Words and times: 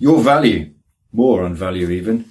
Your 0.00 0.22
value, 0.22 0.74
more 1.10 1.42
on 1.42 1.56
value 1.56 1.90
even, 1.90 2.26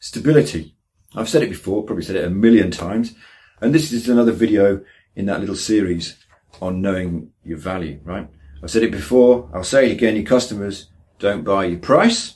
stability. 0.00 0.74
I've 1.14 1.30
said 1.30 1.42
it 1.42 1.48
before, 1.48 1.82
probably 1.82 2.04
said 2.04 2.16
it 2.16 2.26
a 2.26 2.30
million 2.30 2.70
times, 2.70 3.14
and 3.58 3.74
this 3.74 3.90
is 3.90 4.06
another 4.06 4.32
video 4.32 4.84
in 5.14 5.24
that 5.24 5.40
little 5.40 5.56
series 5.56 6.22
on 6.60 6.82
knowing 6.82 7.32
your 7.42 7.56
value, 7.56 8.00
right? 8.04 8.28
I've 8.62 8.70
said 8.70 8.82
it 8.82 8.90
before, 8.90 9.48
I'll 9.54 9.64
say 9.64 9.88
it 9.88 9.92
again, 9.92 10.14
your 10.14 10.26
customers 10.26 10.88
don't 11.18 11.42
buy 11.42 11.64
your 11.64 11.78
price, 11.78 12.34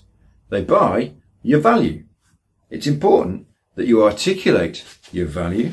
they 0.49 0.65
buy 0.65 1.13
your 1.43 1.61
value. 1.61 2.05
It's 2.71 2.87
important 2.87 3.49
that 3.75 3.87
you 3.87 4.03
articulate 4.03 4.83
your 5.13 5.27
value 5.27 5.73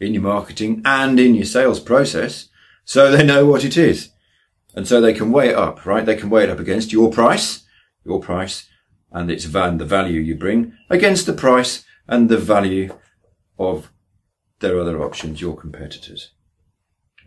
in 0.00 0.14
your 0.14 0.24
marketing 0.24 0.82
and 0.84 1.20
in 1.20 1.36
your 1.36 1.44
sales 1.44 1.78
process 1.78 2.48
so 2.84 3.12
they 3.12 3.24
know 3.24 3.46
what 3.46 3.62
it 3.62 3.76
is. 3.76 4.10
And 4.74 4.88
so 4.88 5.00
they 5.00 5.14
can 5.14 5.30
weigh 5.30 5.50
it 5.50 5.56
up, 5.56 5.86
right? 5.86 6.04
They 6.04 6.16
can 6.16 6.28
weigh 6.28 6.44
it 6.44 6.50
up 6.50 6.58
against 6.58 6.92
your 6.92 7.12
price 7.12 7.62
your 8.08 8.20
price 8.20 8.68
and 9.12 9.30
its 9.30 9.44
van, 9.44 9.78
the 9.78 9.84
value 9.84 10.20
you 10.20 10.34
bring 10.34 10.76
against 10.90 11.26
the 11.26 11.32
price 11.32 11.84
and 12.06 12.28
the 12.28 12.38
value 12.38 12.96
of 13.58 13.92
their 14.60 14.78
other 14.78 15.02
options, 15.02 15.40
your 15.40 15.56
competitors. 15.56 16.32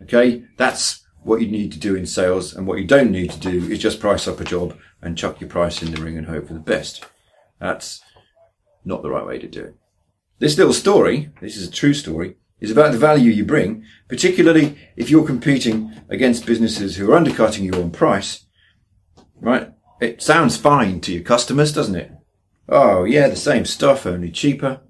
Okay. 0.02 0.44
That's 0.58 1.04
what 1.22 1.40
you 1.40 1.48
need 1.48 1.72
to 1.72 1.78
do 1.78 1.94
in 1.94 2.06
sales. 2.06 2.52
And 2.52 2.66
what 2.66 2.78
you 2.78 2.86
don't 2.86 3.10
need 3.10 3.30
to 3.30 3.38
do 3.38 3.70
is 3.70 3.78
just 3.78 4.00
price 4.00 4.26
up 4.26 4.40
a 4.40 4.44
job 4.44 4.76
and 5.00 5.16
chuck 5.16 5.40
your 5.40 5.48
price 5.48 5.82
in 5.82 5.92
the 5.92 6.02
ring 6.02 6.18
and 6.18 6.26
hope 6.26 6.48
for 6.48 6.54
the 6.54 6.60
best. 6.60 7.04
That's 7.60 8.02
not 8.84 9.02
the 9.02 9.10
right 9.10 9.24
way 9.24 9.38
to 9.38 9.46
do 9.46 9.60
it. 9.60 9.76
This 10.38 10.58
little 10.58 10.72
story, 10.72 11.30
this 11.40 11.56
is 11.56 11.68
a 11.68 11.70
true 11.70 11.94
story, 11.94 12.34
is 12.60 12.70
about 12.70 12.92
the 12.92 12.98
value 12.98 13.30
you 13.30 13.44
bring, 13.44 13.84
particularly 14.08 14.76
if 14.96 15.10
you're 15.10 15.26
competing 15.26 15.94
against 16.08 16.46
businesses 16.46 16.96
who 16.96 17.10
are 17.10 17.16
undercutting 17.16 17.64
you 17.64 17.72
on 17.74 17.90
price, 17.90 18.46
right? 19.40 19.72
It 20.02 20.20
sounds 20.20 20.56
fine 20.56 21.00
to 21.02 21.12
your 21.12 21.22
customers, 21.22 21.72
doesn't 21.72 21.94
it? 21.94 22.10
Oh, 22.68 23.04
yeah, 23.04 23.28
the 23.28 23.36
same 23.36 23.64
stuff, 23.64 24.04
only 24.04 24.32
cheaper. 24.32 24.80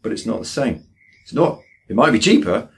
But 0.00 0.10
it's 0.10 0.24
not 0.24 0.38
the 0.38 0.46
same. 0.46 0.86
It's 1.22 1.34
not. 1.34 1.60
It 1.86 1.94
might 1.94 2.12
be 2.12 2.18
cheaper, 2.18 2.70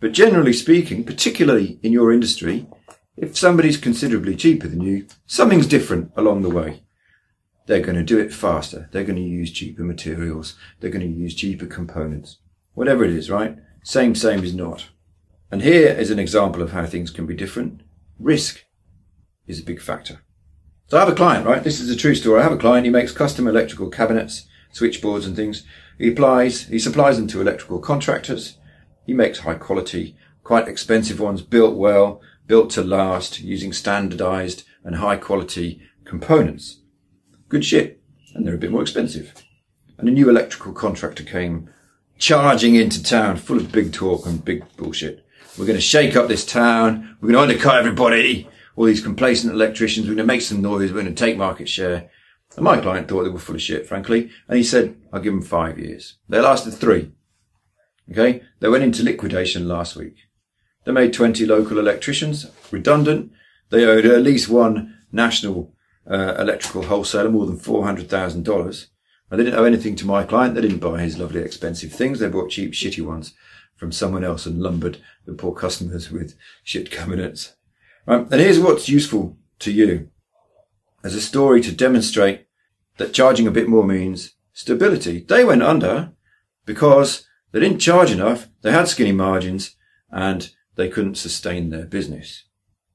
but 0.00 0.12
generally 0.12 0.54
speaking, 0.54 1.04
particularly 1.04 1.80
in 1.82 1.92
your 1.92 2.14
industry, 2.14 2.66
if 3.14 3.36
somebody's 3.36 3.76
considerably 3.76 4.36
cheaper 4.36 4.68
than 4.68 4.80
you, 4.80 5.06
something's 5.26 5.66
different 5.66 6.12
along 6.16 6.40
the 6.40 6.48
way. 6.48 6.82
They're 7.66 7.82
going 7.82 7.98
to 7.98 8.02
do 8.02 8.18
it 8.18 8.32
faster. 8.32 8.88
They're 8.90 9.04
going 9.04 9.16
to 9.16 9.22
use 9.22 9.52
cheaper 9.52 9.82
materials. 9.82 10.54
They're 10.80 10.90
going 10.90 11.12
to 11.12 11.14
use 11.14 11.34
cheaper 11.34 11.66
components. 11.66 12.38
Whatever 12.72 13.04
it 13.04 13.10
is, 13.10 13.28
right? 13.28 13.54
Same, 13.82 14.14
same 14.14 14.44
is 14.44 14.54
not. 14.54 14.88
And 15.50 15.60
here 15.60 15.88
is 15.88 16.10
an 16.10 16.18
example 16.18 16.62
of 16.62 16.72
how 16.72 16.86
things 16.86 17.10
can 17.10 17.26
be 17.26 17.34
different. 17.34 17.82
Risk 18.18 18.64
is 19.46 19.60
a 19.60 19.64
big 19.64 19.82
factor. 19.82 20.22
So 20.88 20.96
I 20.96 21.00
have 21.00 21.10
a 21.10 21.14
client, 21.14 21.44
right? 21.44 21.62
This 21.62 21.80
is 21.80 21.90
a 21.90 21.96
true 21.96 22.14
story. 22.14 22.40
I 22.40 22.44
have 22.44 22.52
a 22.52 22.56
client. 22.56 22.86
He 22.86 22.90
makes 22.90 23.12
custom 23.12 23.46
electrical 23.46 23.90
cabinets, 23.90 24.46
switchboards 24.72 25.26
and 25.26 25.36
things. 25.36 25.64
He 25.98 26.08
applies, 26.08 26.64
he 26.64 26.78
supplies 26.78 27.18
them 27.18 27.26
to 27.28 27.42
electrical 27.42 27.78
contractors. 27.78 28.56
He 29.04 29.12
makes 29.12 29.40
high 29.40 29.56
quality, 29.56 30.16
quite 30.44 30.66
expensive 30.66 31.20
ones, 31.20 31.42
built 31.42 31.76
well, 31.76 32.22
built 32.46 32.70
to 32.70 32.82
last, 32.82 33.38
using 33.40 33.74
standardized 33.74 34.64
and 34.82 34.96
high 34.96 35.16
quality 35.16 35.82
components. 36.06 36.80
Good 37.50 37.66
shit. 37.66 38.00
And 38.34 38.46
they're 38.46 38.54
a 38.54 38.58
bit 38.58 38.70
more 38.70 38.80
expensive. 38.80 39.34
And 39.98 40.08
a 40.08 40.12
new 40.12 40.30
electrical 40.30 40.72
contractor 40.72 41.22
came 41.22 41.68
charging 42.16 42.76
into 42.76 43.02
town 43.02 43.36
full 43.36 43.58
of 43.58 43.72
big 43.72 43.92
talk 43.92 44.24
and 44.24 44.42
big 44.42 44.64
bullshit. 44.78 45.22
We're 45.58 45.66
going 45.66 45.76
to 45.76 45.82
shake 45.82 46.16
up 46.16 46.28
this 46.28 46.46
town. 46.46 47.18
We're 47.20 47.32
going 47.32 47.48
to 47.48 47.54
undercut 47.54 47.76
everybody 47.76 48.48
all 48.78 48.84
these 48.84 49.02
complacent 49.02 49.52
electricians. 49.52 50.06
We're 50.06 50.14
going 50.14 50.28
to 50.28 50.32
make 50.32 50.40
some 50.40 50.62
noise. 50.62 50.92
We're 50.92 51.02
going 51.02 51.12
to 51.12 51.24
take 51.24 51.36
market 51.36 51.68
share. 51.68 52.10
And 52.54 52.64
my 52.64 52.80
client 52.80 53.08
thought 53.08 53.24
they 53.24 53.28
were 53.28 53.40
full 53.40 53.56
of 53.56 53.60
shit, 53.60 53.88
frankly. 53.88 54.30
And 54.46 54.56
he 54.56 54.62
said, 54.62 54.96
I'll 55.12 55.20
give 55.20 55.32
them 55.32 55.42
five 55.42 55.80
years. 55.80 56.14
They 56.28 56.38
lasted 56.38 56.74
three. 56.74 57.10
Okay. 58.08 58.40
They 58.60 58.68
went 58.68 58.84
into 58.84 59.02
liquidation 59.02 59.66
last 59.66 59.96
week. 59.96 60.14
They 60.84 60.92
made 60.92 61.12
20 61.12 61.44
local 61.44 61.80
electricians 61.80 62.46
redundant. 62.70 63.32
They 63.70 63.84
owed 63.84 64.06
at 64.06 64.22
least 64.22 64.48
one 64.48 64.96
national 65.10 65.74
uh, 66.08 66.36
electrical 66.38 66.84
wholesaler 66.84 67.30
more 67.30 67.46
than 67.46 67.58
$400,000. 67.58 68.86
They 69.30 69.36
didn't 69.36 69.54
owe 69.54 69.64
anything 69.64 69.96
to 69.96 70.06
my 70.06 70.22
client. 70.22 70.54
They 70.54 70.60
didn't 70.60 70.78
buy 70.78 71.02
his 71.02 71.18
lovely 71.18 71.40
expensive 71.40 71.92
things. 71.92 72.20
They 72.20 72.28
bought 72.28 72.50
cheap, 72.50 72.74
shitty 72.74 73.04
ones 73.04 73.34
from 73.74 73.90
someone 73.90 74.22
else 74.22 74.46
and 74.46 74.62
lumbered 74.62 74.98
the 75.26 75.34
poor 75.34 75.52
customers 75.52 76.12
with 76.12 76.36
shit 76.62 76.92
cabinets. 76.92 77.56
Right? 78.08 78.26
And 78.30 78.40
here's 78.40 78.58
what's 78.58 78.88
useful 78.88 79.36
to 79.58 79.70
you 79.70 80.08
as 81.04 81.14
a 81.14 81.20
story 81.20 81.60
to 81.60 81.70
demonstrate 81.70 82.46
that 82.96 83.12
charging 83.12 83.46
a 83.46 83.50
bit 83.50 83.68
more 83.68 83.84
means 83.84 84.32
stability. 84.54 85.26
They 85.28 85.44
went 85.44 85.62
under 85.62 86.12
because 86.64 87.26
they 87.52 87.60
didn't 87.60 87.80
charge 87.80 88.10
enough. 88.10 88.48
They 88.62 88.72
had 88.72 88.88
skinny 88.88 89.12
margins 89.12 89.76
and 90.10 90.50
they 90.74 90.88
couldn't 90.88 91.16
sustain 91.16 91.68
their 91.68 91.84
business. 91.84 92.44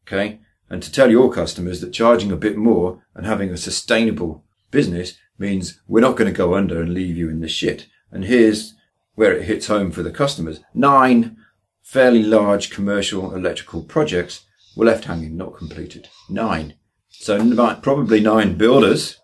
Okay. 0.07 0.39
And 0.67 0.81
to 0.81 0.91
tell 0.91 1.11
your 1.11 1.31
customers 1.31 1.79
that 1.81 1.93
charging 1.93 2.31
a 2.31 2.35
bit 2.35 2.57
more 2.57 3.03
and 3.13 3.27
having 3.27 3.51
a 3.51 3.57
sustainable 3.57 4.43
business 4.71 5.15
means 5.37 5.79
we're 5.87 6.01
not 6.01 6.17
going 6.17 6.31
to 6.31 6.35
go 6.35 6.55
under 6.55 6.81
and 6.81 6.91
leave 6.91 7.15
you 7.15 7.29
in 7.29 7.39
the 7.39 7.47
shit. 7.47 7.85
And 8.11 8.25
here's 8.25 8.73
where 9.13 9.33
it 9.33 9.43
hits 9.43 9.67
home 9.67 9.91
for 9.91 10.01
the 10.01 10.09
customers. 10.09 10.61
Nine 10.73 11.37
fairly 11.83 12.23
large 12.23 12.71
commercial 12.71 13.35
electrical 13.35 13.83
projects 13.83 14.45
were 14.75 14.85
left 14.85 15.05
hanging, 15.05 15.37
not 15.37 15.57
completed. 15.57 16.09
Nine. 16.29 16.75
So 17.09 17.37
probably 17.81 18.19
nine 18.19 18.57
builders 18.57 19.19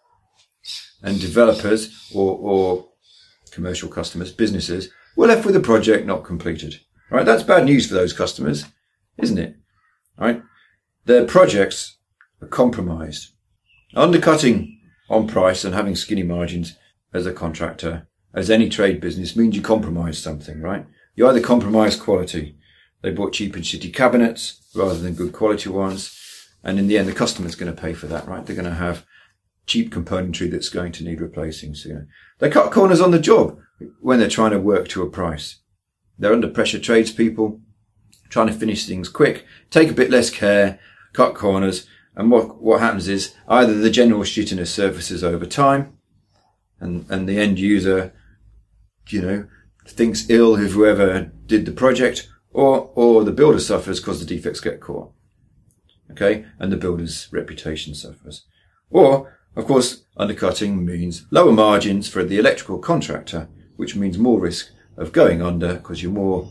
and 1.02 1.20
developers 1.20 2.10
or, 2.14 2.38
or 2.38 2.90
commercial 3.52 3.90
customers, 3.90 4.32
businesses, 4.32 4.90
were 5.16 5.28
left 5.28 5.46
with 5.46 5.56
a 5.56 5.60
project 5.62 6.06
not 6.06 6.24
completed. 6.24 6.80
All 7.12 7.18
right, 7.18 7.26
That's 7.26 7.44
bad 7.44 7.66
news 7.66 7.88
for 7.88 7.96
those 7.96 8.14
customers, 8.14 8.66
isn't 9.18 9.38
it? 9.40 9.56
All 10.18 10.28
right, 10.28 10.42
Their 11.06 11.26
projects 11.26 11.98
are 12.42 12.48
compromised. 12.48 13.32
Undercutting 13.96 14.80
on 15.10 15.28
price 15.28 15.66
and 15.66 15.74
having 15.74 15.96
skinny 15.96 16.24
margins 16.24 16.78
as 17.14 17.26
a 17.26 17.34
contractor, 17.34 18.08
as 18.34 18.52
any 18.52 18.70
trade 18.70 19.02
business, 19.02 19.36
means 19.36 19.56
you 19.56 19.62
compromise 19.62 20.20
something, 20.20 20.62
right? 20.62 20.86
You 21.16 21.28
either 21.28 21.42
compromise 21.42 21.96
quality. 21.96 22.56
They 23.02 23.12
bought 23.12 23.34
cheap 23.34 23.56
and 23.56 23.64
shitty 23.64 23.94
cabinets 23.94 24.62
rather 24.76 24.98
than 24.98 25.14
good 25.14 25.34
quality 25.34 25.70
ones. 25.70 26.16
And 26.64 26.78
in 26.78 26.88
the 26.88 26.98
end, 26.98 27.08
the 27.08 27.14
customer's 27.14 27.56
going 27.56 27.74
to 27.74 27.82
pay 27.82 27.94
for 27.94 28.08
that, 28.08 28.28
right? 28.28 28.46
They're 28.46 28.56
going 28.56 28.66
to 28.66 28.76
have 28.76 29.06
cheap 29.66 29.94
componentry 29.94 30.52
that's 30.52 30.70
going 30.70 30.92
to 30.94 31.04
need 31.04 31.22
replacing. 31.22 31.76
So, 31.76 31.90
you 31.90 31.96
know, 31.96 32.06
they 32.40 32.50
cut 32.50 32.72
corners 32.72 33.00
on 33.00 33.12
the 33.12 33.20
job 33.20 33.58
when 34.02 34.20
they're 34.20 34.28
trying 34.28 34.52
to 34.52 34.60
work 34.60 34.88
to 34.90 35.04
a 35.04 35.10
price. 35.10 35.60
They're 36.18 36.34
under 36.34 36.50
pressure 36.50 36.80
tradespeople, 36.80 37.62
trying 38.30 38.48
to 38.48 38.54
finish 38.54 38.86
things 38.86 39.08
quick, 39.08 39.46
take 39.70 39.90
a 39.90 39.94
bit 39.94 40.10
less 40.10 40.30
care, 40.30 40.80
cut 41.14 41.36
corners. 41.36 41.88
And 42.16 42.30
what, 42.30 42.62
what 42.62 42.82
happens 42.82 43.08
is 43.08 43.34
either 43.48 43.74
the 43.74 43.90
general 43.90 44.24
shittiness 44.24 44.68
surfaces 44.68 45.24
over 45.24 45.46
time 45.46 45.98
and, 46.82 47.06
and 47.10 47.30
the 47.30 47.40
end 47.40 47.60
user, 47.60 48.14
you 49.08 49.22
know, 49.22 49.48
thinks 49.88 50.30
ill 50.30 50.56
of 50.56 50.72
whoever 50.72 51.32
did 51.46 51.66
the 51.66 51.72
project 51.72 52.28
or, 52.52 52.92
or 52.96 53.24
the 53.24 53.32
builder 53.32 53.60
suffers 53.60 54.00
because 54.00 54.20
the 54.20 54.26
defects 54.26 54.60
get 54.60 54.80
caught. 54.80 55.12
Okay. 56.12 56.46
And 56.58 56.72
the 56.72 56.78
builder's 56.78 57.28
reputation 57.32 57.94
suffers. 57.94 58.46
Or, 58.90 59.40
of 59.56 59.66
course, 59.66 60.06
undercutting 60.18 60.86
means 60.86 61.26
lower 61.32 61.52
margins 61.52 62.10
for 62.10 62.24
the 62.24 62.40
electrical 62.40 62.80
contractor, 62.80 63.48
which 63.76 63.96
means 63.96 64.18
more 64.18 64.40
risk 64.40 64.72
of 64.98 65.12
going 65.12 65.42
under 65.42 65.76
because 65.76 66.02
you're 66.02 66.12
more, 66.12 66.50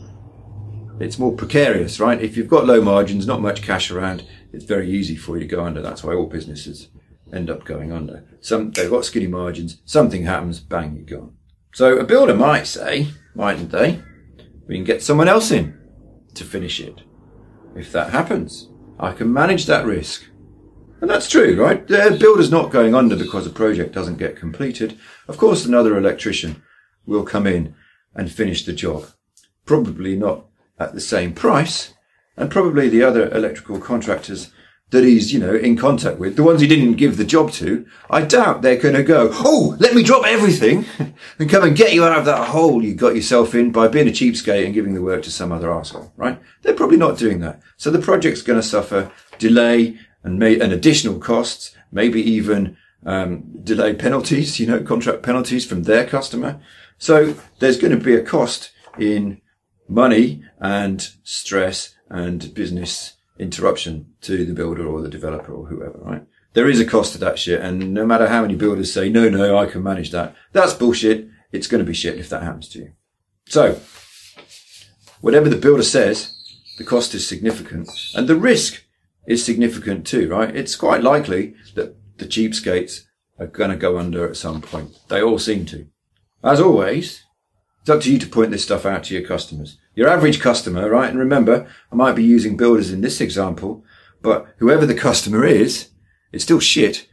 it's 0.99 1.19
more 1.19 1.33
precarious, 1.33 1.99
right? 1.99 2.21
If 2.21 2.37
you've 2.37 2.47
got 2.47 2.65
low 2.65 2.81
margins, 2.81 3.27
not 3.27 3.41
much 3.41 3.61
cash 3.61 3.91
around, 3.91 4.25
it's 4.53 4.65
very 4.65 4.89
easy 4.89 5.15
for 5.15 5.37
you 5.37 5.41
to 5.41 5.55
go 5.55 5.63
under. 5.63 5.81
That's 5.81 6.03
why 6.03 6.15
all 6.15 6.25
businesses 6.27 6.87
end 7.31 7.49
up 7.49 7.65
going 7.65 7.91
under. 7.91 8.23
Some, 8.41 8.71
they've 8.71 8.89
got 8.89 9.05
skinny 9.05 9.27
margins, 9.27 9.81
something 9.85 10.23
happens, 10.23 10.59
bang, 10.59 10.95
you're 10.95 11.19
gone. 11.19 11.35
So 11.73 11.97
a 11.97 12.03
builder 12.03 12.33
might 12.33 12.65
say, 12.65 13.09
mightn't 13.35 13.71
they? 13.71 14.01
We 14.67 14.75
can 14.75 14.83
get 14.83 15.03
someone 15.03 15.27
else 15.27 15.51
in 15.51 15.78
to 16.39 16.45
finish 16.45 16.79
it. 16.79 17.01
If 17.75 17.91
that 17.91 18.09
happens, 18.11 18.69
I 18.99 19.13
can 19.13 19.31
manage 19.31 19.65
that 19.67 19.85
risk. 19.85 20.25
And 21.01 21.09
that's 21.09 21.29
true, 21.29 21.61
right? 21.61 21.87
The 21.87 22.17
builder's 22.19 22.51
not 22.51 22.71
going 22.71 22.93
under 22.93 23.15
because 23.15 23.45
a 23.45 23.51
project 23.51 23.93
doesn't 23.93 24.17
get 24.17 24.35
completed. 24.35 24.97
Of 25.27 25.37
course, 25.37 25.65
another 25.65 25.97
electrician 25.97 26.61
will 27.05 27.23
come 27.23 27.47
in 27.47 27.75
and 28.15 28.31
finish 28.31 28.65
the 28.65 28.73
job. 28.73 29.05
Probably 29.65 30.15
not 30.15 30.47
at 30.77 30.93
the 30.93 31.01
same 31.01 31.33
price, 31.33 31.93
and 32.35 32.51
probably 32.51 32.89
the 32.89 33.03
other 33.03 33.29
electrical 33.29 33.79
contractors 33.79 34.51
that 34.91 35.03
he's, 35.03 35.31
you 35.31 35.39
know, 35.39 35.53
in 35.53 35.77
contact 35.77 36.17
with, 36.17 36.35
the 36.35 36.43
ones 36.43 36.61
he 36.61 36.67
didn't 36.67 36.95
give 36.95 37.17
the 37.17 37.23
job 37.23 37.51
to, 37.51 37.85
I 38.09 38.23
doubt 38.23 38.61
they're 38.61 38.77
going 38.77 38.95
to 38.95 39.03
go, 39.03 39.29
oh, 39.31 39.75
let 39.79 39.93
me 39.93 40.01
drop 40.01 40.25
everything 40.25 40.85
and 41.39 41.49
come 41.49 41.63
and 41.63 41.77
get 41.77 41.93
you 41.93 42.03
out 42.03 42.17
of 42.17 42.25
that 42.25 42.49
hole 42.49 42.83
you 42.83 42.95
got 42.95 43.15
yourself 43.15 43.53
in 43.53 43.71
by 43.71 43.87
being 43.87 44.07
a 44.07 44.11
cheapskate 44.11 44.65
and 44.65 44.73
giving 44.73 44.95
the 44.95 45.01
work 45.01 45.21
to 45.23 45.31
some 45.31 45.51
other 45.51 45.71
asshole, 45.71 46.11
right? 46.17 46.41
They're 46.63 46.73
probably 46.73 46.97
not 46.97 47.17
doing 47.17 47.39
that. 47.41 47.61
So 47.77 47.91
the 47.91 47.99
project's 47.99 48.41
going 48.41 48.59
to 48.59 48.67
suffer 48.67 49.11
delay 49.37 49.99
and 50.23 50.39
may, 50.39 50.59
and 50.59 50.73
additional 50.73 51.19
costs, 51.19 51.75
maybe 51.91 52.21
even, 52.21 52.75
um, 53.05 53.43
delay 53.63 53.93
penalties, 53.93 54.59
you 54.59 54.65
know, 54.65 54.81
contract 54.81 55.21
penalties 55.21 55.65
from 55.65 55.83
their 55.83 56.05
customer. 56.05 56.59
So 56.97 57.35
there's 57.59 57.77
going 57.77 57.97
to 57.97 58.03
be 58.03 58.15
a 58.15 58.23
cost 58.23 58.71
in 58.97 59.41
money 59.87 60.43
and 60.59 61.09
stress 61.23 61.95
and 62.09 62.53
business 62.53 63.13
interruption 63.39 64.13
to 64.21 64.45
the 64.45 64.53
builder 64.53 64.85
or 64.85 65.01
the 65.01 65.09
developer 65.09 65.53
or 65.53 65.65
whoever, 65.65 65.97
right? 65.99 66.23
There 66.53 66.69
is 66.69 66.79
a 66.79 66.85
cost 66.85 67.13
to 67.13 67.17
that 67.19 67.39
shit. 67.39 67.61
And 67.61 67.93
no 67.93 68.05
matter 68.05 68.27
how 68.27 68.41
many 68.41 68.55
builders 68.55 68.93
say, 68.93 69.09
no, 69.09 69.29
no, 69.29 69.57
I 69.57 69.65
can 69.65 69.81
manage 69.81 70.11
that. 70.11 70.35
That's 70.51 70.73
bullshit. 70.73 71.27
It's 71.51 71.67
going 71.67 71.79
to 71.79 71.87
be 71.87 71.93
shit 71.93 72.19
if 72.19 72.29
that 72.29 72.43
happens 72.43 72.67
to 72.69 72.79
you. 72.79 72.91
So 73.47 73.79
whatever 75.21 75.49
the 75.49 75.55
builder 75.55 75.83
says, 75.83 76.35
the 76.77 76.83
cost 76.83 77.13
is 77.13 77.27
significant 77.27 77.89
and 78.15 78.27
the 78.27 78.35
risk 78.35 78.83
is 79.27 79.43
significant 79.43 80.05
too, 80.05 80.29
right? 80.29 80.55
It's 80.55 80.75
quite 80.75 81.03
likely 81.03 81.55
that 81.75 81.95
the 82.17 82.25
cheapskates 82.25 83.05
are 83.37 83.47
going 83.47 83.69
to 83.69 83.75
go 83.77 83.97
under 83.97 84.27
at 84.27 84.37
some 84.37 84.61
point. 84.61 84.97
They 85.07 85.21
all 85.21 85.39
seem 85.39 85.65
to. 85.67 85.87
As 86.43 86.59
always, 86.59 87.23
it's 87.81 87.89
up 87.89 88.01
to 88.01 88.11
you 88.11 88.19
to 88.19 88.27
point 88.27 88.51
this 88.51 88.63
stuff 88.63 88.85
out 88.85 89.05
to 89.05 89.13
your 89.13 89.27
customers. 89.27 89.77
Your 89.95 90.09
average 90.09 90.39
customer, 90.39 90.89
right? 90.89 91.09
And 91.09 91.19
remember, 91.19 91.67
I 91.91 91.95
might 91.95 92.15
be 92.15 92.23
using 92.23 92.57
builders 92.57 92.91
in 92.91 93.01
this 93.01 93.21
example, 93.21 93.83
but 94.21 94.47
whoever 94.57 94.85
the 94.85 94.95
customer 94.95 95.45
is, 95.45 95.89
it's 96.31 96.43
still 96.43 96.59
shit 96.59 97.07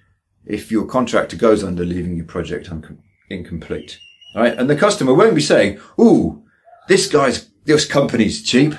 if 0.45 0.71
your 0.71 0.87
contractor 0.87 1.37
goes 1.37 1.65
under 1.65 1.85
leaving 1.85 2.17
your 2.17 2.27
project 2.27 2.71
un- 2.71 3.03
incomplete. 3.31 3.99
Right? 4.35 4.57
And 4.57 4.69
the 4.69 4.77
customer 4.77 5.15
won't 5.15 5.35
be 5.35 5.41
saying, 5.41 5.81
ooh, 5.99 6.45
this 6.89 7.09
guy's, 7.09 7.49
this 7.65 7.87
company's 7.87 8.43
cheap. 8.43 8.75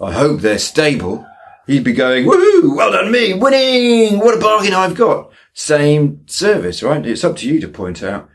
I 0.00 0.12
hope 0.12 0.40
they're 0.40 0.58
stable. 0.58 1.26
He'd 1.66 1.84
be 1.84 1.92
going, 1.92 2.26
woohoo, 2.26 2.76
well 2.76 2.92
done 2.92 3.10
me, 3.10 3.32
winning, 3.34 4.18
what 4.18 4.36
a 4.36 4.40
bargain 4.40 4.74
I've 4.74 4.96
got. 4.96 5.30
Same 5.54 6.26
service, 6.26 6.82
right? 6.82 7.06
It's 7.06 7.24
up 7.24 7.36
to 7.36 7.48
you 7.48 7.60
to 7.60 7.68
point 7.68 8.02
out 8.02 8.28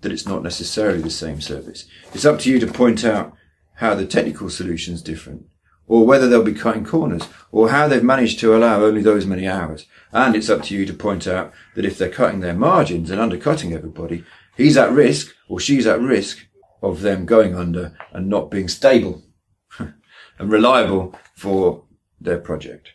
that 0.00 0.12
it's 0.12 0.26
not 0.26 0.42
necessarily 0.42 1.00
the 1.00 1.10
same 1.10 1.40
service. 1.40 1.86
It's 2.14 2.24
up 2.24 2.38
to 2.40 2.50
you 2.50 2.58
to 2.60 2.66
point 2.66 3.04
out 3.04 3.34
how 3.76 3.94
the 3.94 4.06
technical 4.06 4.50
solution 4.50 4.94
is 4.94 5.02
different 5.02 5.46
or 5.88 6.06
whether 6.06 6.28
they'll 6.28 6.42
be 6.42 6.54
cutting 6.54 6.84
corners 6.84 7.28
or 7.50 7.70
how 7.70 7.88
they've 7.88 8.04
managed 8.04 8.38
to 8.40 8.54
allow 8.54 8.82
only 8.82 9.02
those 9.02 9.26
many 9.26 9.48
hours. 9.48 9.86
And 10.12 10.36
it's 10.36 10.50
up 10.50 10.62
to 10.64 10.74
you 10.74 10.84
to 10.86 10.92
point 10.92 11.26
out 11.26 11.52
that 11.74 11.84
if 11.84 11.98
they're 11.98 12.10
cutting 12.10 12.40
their 12.40 12.54
margins 12.54 13.10
and 13.10 13.20
undercutting 13.20 13.72
everybody, 13.72 14.24
he's 14.56 14.76
at 14.76 14.92
risk 14.92 15.34
or 15.48 15.58
she's 15.58 15.86
at 15.86 16.00
risk 16.00 16.46
of 16.82 17.00
them 17.00 17.26
going 17.26 17.56
under 17.56 17.96
and 18.12 18.28
not 18.28 18.50
being 18.50 18.68
stable 18.68 19.22
and 19.78 20.52
reliable 20.52 21.18
for 21.34 21.84
their 22.20 22.38
project. 22.38 22.90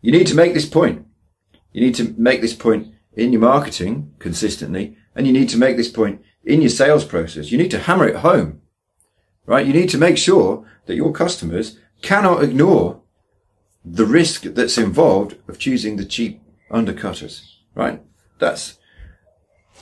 You 0.00 0.12
need 0.12 0.26
to 0.28 0.36
make 0.36 0.54
this 0.54 0.66
point. 0.66 1.06
You 1.72 1.80
need 1.80 1.96
to 1.96 2.14
make 2.16 2.40
this 2.40 2.54
point 2.54 2.94
in 3.12 3.32
your 3.32 3.42
marketing 3.42 4.14
consistently 4.18 4.96
and 5.14 5.26
you 5.26 5.32
need 5.32 5.48
to 5.48 5.58
make 5.58 5.76
this 5.76 5.90
point 5.90 6.22
in 6.44 6.60
your 6.60 6.70
sales 6.70 7.04
process. 7.04 7.50
You 7.50 7.58
need 7.58 7.70
to 7.70 7.80
hammer 7.80 8.06
it 8.06 8.16
home, 8.16 8.62
right? 9.46 9.66
You 9.66 9.72
need 9.72 9.90
to 9.90 9.98
make 9.98 10.18
sure 10.18 10.66
that 10.86 10.96
your 10.96 11.12
customers 11.12 11.78
cannot 12.02 12.42
ignore 12.42 13.00
the 13.84 14.06
risk 14.06 14.42
that's 14.42 14.78
involved 14.78 15.36
of 15.48 15.58
choosing 15.58 15.96
the 15.96 16.04
cheap 16.04 16.42
undercutters, 16.70 17.42
right? 17.74 18.02
That's 18.38 18.78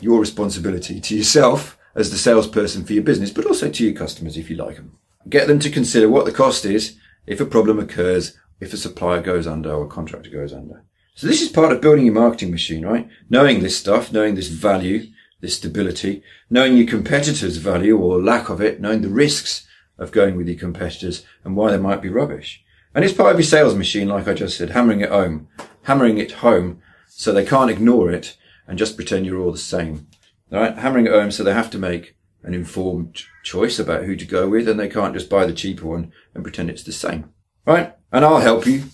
your 0.00 0.20
responsibility 0.20 1.00
to 1.00 1.16
yourself 1.16 1.78
as 1.94 2.10
the 2.10 2.18
salesperson 2.18 2.84
for 2.84 2.92
your 2.92 3.02
business, 3.02 3.30
but 3.30 3.46
also 3.46 3.70
to 3.70 3.84
your 3.84 3.94
customers 3.94 4.36
if 4.36 4.50
you 4.50 4.56
like 4.56 4.76
them. 4.76 4.98
Get 5.28 5.48
them 5.48 5.58
to 5.60 5.70
consider 5.70 6.08
what 6.08 6.24
the 6.24 6.32
cost 6.32 6.64
is 6.64 6.98
if 7.26 7.40
a 7.40 7.46
problem 7.46 7.78
occurs, 7.78 8.36
if 8.60 8.72
a 8.72 8.76
supplier 8.76 9.20
goes 9.20 9.46
under 9.46 9.72
or 9.72 9.86
a 9.86 9.88
contractor 9.88 10.30
goes 10.30 10.52
under. 10.52 10.84
So 11.14 11.26
this 11.26 11.40
is 11.40 11.48
part 11.48 11.72
of 11.72 11.80
building 11.80 12.04
your 12.04 12.14
marketing 12.14 12.50
machine, 12.50 12.84
right? 12.84 13.08
Knowing 13.30 13.60
this 13.60 13.76
stuff, 13.76 14.12
knowing 14.12 14.34
this 14.34 14.48
value, 14.48 15.06
this 15.40 15.56
stability, 15.56 16.22
knowing 16.48 16.76
your 16.76 16.86
competitors' 16.86 17.58
value 17.58 17.96
or 17.96 18.22
lack 18.22 18.48
of 18.48 18.60
it, 18.60 18.80
knowing 18.80 19.02
the 19.02 19.08
risks 19.08 19.66
of 19.98 20.12
going 20.12 20.36
with 20.36 20.48
your 20.48 20.58
competitors 20.58 21.24
and 21.44 21.56
why 21.56 21.70
they 21.70 21.78
might 21.78 22.02
be 22.02 22.08
rubbish. 22.08 22.62
And 22.94 23.04
it's 23.04 23.14
part 23.14 23.32
of 23.32 23.38
your 23.38 23.44
sales 23.44 23.74
machine, 23.74 24.08
like 24.08 24.26
I 24.26 24.34
just 24.34 24.56
said, 24.56 24.70
hammering 24.70 25.00
it 25.00 25.10
home, 25.10 25.48
hammering 25.82 26.18
it 26.18 26.32
home 26.32 26.80
so 27.08 27.32
they 27.32 27.44
can't 27.44 27.70
ignore 27.70 28.10
it 28.10 28.36
and 28.66 28.78
just 28.78 28.96
pretend 28.96 29.26
you're 29.26 29.40
all 29.40 29.52
the 29.52 29.58
same. 29.58 30.06
Right? 30.50 30.76
Hammering 30.76 31.06
it 31.06 31.12
home 31.12 31.30
so 31.30 31.44
they 31.44 31.52
have 31.52 31.70
to 31.70 31.78
make 31.78 32.16
an 32.42 32.54
informed 32.54 33.22
choice 33.42 33.78
about 33.78 34.04
who 34.04 34.16
to 34.16 34.24
go 34.24 34.48
with 34.48 34.68
and 34.68 34.78
they 34.78 34.88
can't 34.88 35.14
just 35.14 35.28
buy 35.28 35.44
the 35.44 35.52
cheaper 35.52 35.86
one 35.86 36.12
and 36.34 36.42
pretend 36.42 36.70
it's 36.70 36.84
the 36.84 36.92
same. 36.92 37.32
Right? 37.66 37.94
And 38.12 38.24
I'll 38.24 38.40
help 38.40 38.66
you. 38.66 38.84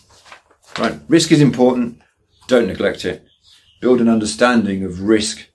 Right? 0.78 0.98
Risk 1.08 1.30
is 1.30 1.40
important. 1.40 2.00
Don't 2.48 2.66
neglect 2.66 3.04
it. 3.04 3.24
Build 3.80 4.00
an 4.00 4.08
understanding 4.08 4.84
of 4.84 5.02
risk 5.02 5.48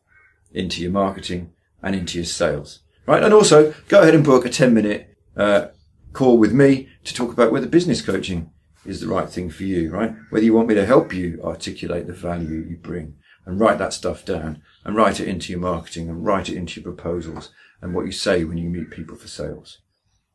into 0.52 0.82
your 0.82 0.92
marketing 0.92 1.54
and 1.82 1.96
into 1.96 2.18
your 2.18 2.26
sales. 2.26 2.80
Right. 3.06 3.24
And 3.24 3.34
also 3.34 3.74
go 3.88 4.02
ahead 4.02 4.16
and 4.16 4.24
book 4.24 4.46
a 4.46 4.50
10 4.50 4.74
minute, 4.74 5.16
uh, 5.36 5.68
call 6.14 6.38
with 6.38 6.52
me 6.52 6.90
to 7.06 7.14
talk 7.14 7.32
about 7.32 7.52
whether 7.52 7.68
business 7.68 8.02
coaching 8.02 8.52
is 8.86 9.02
the 9.02 9.08
right 9.08 9.30
thing 9.30 9.50
for 9.50 9.64
you, 9.64 9.90
right? 9.92 10.14
Whether 10.30 10.46
you 10.46 10.54
want 10.54 10.68
me 10.68 10.76
to 10.76 10.86
help 10.86 11.14
you 11.14 11.40
articulate 11.44 12.08
the 12.08 12.14
value 12.14 12.66
you 12.68 12.78
bring 12.78 13.16
and 13.46 13.60
write 13.60 13.78
that 13.78 13.94
stuff 13.94 14.26
down 14.26 14.62
and 14.84 14.96
write 14.96 15.20
it 15.20 15.28
into 15.28 15.52
your 15.52 15.62
marketing 15.62 16.10
and 16.10 16.26
write 16.26 16.50
it 16.50 16.56
into 16.58 16.82
your 16.82 16.92
proposals 16.92 17.52
and 17.82 17.94
what 17.94 18.06
you 18.06 18.12
say 18.12 18.44
when 18.44 18.58
you 18.58 18.70
meet 18.70 18.90
people 18.90 19.16
for 19.16 19.28
sales. 19.28 19.80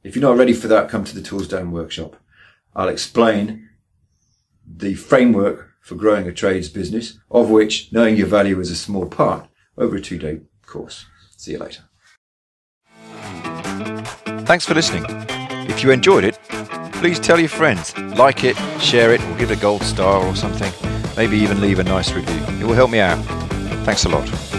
If 0.03 0.17
you're 0.17 0.23
not 0.23 0.38
ready 0.38 0.53
for 0.53 0.69
that, 0.69 0.88
come 0.88 1.05
to 1.05 1.15
the 1.15 1.23
Tools 1.23 1.49
Down 1.49 1.73
workshop. 1.73 2.17
I'll 2.75 2.89
explain 2.89 3.69
the 4.67 4.94
framework 4.94 5.70
for 5.81 5.94
growing 5.94 6.27
a 6.27 6.32
trades 6.32 6.69
business, 6.69 7.19
of 7.31 7.51
which 7.51 7.93
knowing 7.93 8.17
your 8.17 8.27
value 8.27 8.58
is 8.60 8.70
a 8.70 8.77
small 8.77 9.06
part 9.06 9.48
over 9.76 9.96
a 9.96 10.00
two 10.00 10.19
day 10.19 10.41
course. 10.67 11.06
See 11.36 11.52
you 11.52 11.58
later. 11.58 11.82
Thanks 14.44 14.64
for 14.64 14.74
listening. 14.74 15.05
If 15.69 15.82
you 15.82 15.91
enjoyed 15.91 16.24
it, 16.24 16.38
please 16.93 17.19
tell 17.19 17.38
your 17.38 17.48
friends, 17.48 17.96
like 18.17 18.44
it, 18.44 18.56
share 18.81 19.12
it, 19.12 19.20
or 19.20 19.38
give 19.38 19.50
it 19.50 19.58
a 19.58 19.60
gold 19.60 19.82
star 19.82 20.24
or 20.26 20.36
something. 20.36 20.72
Maybe 21.17 21.36
even 21.38 21.60
leave 21.60 21.79
a 21.79 21.84
nice 21.84 22.12
review. 22.12 22.41
It 22.60 22.64
will 22.64 22.74
help 22.74 22.91
me 22.91 23.00
out. 23.00 23.22
Thanks 23.84 24.05
a 24.05 24.08
lot. 24.08 24.52